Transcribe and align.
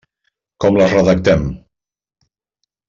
Com 0.65 0.79
les 0.81 0.95
redactem? 0.95 1.47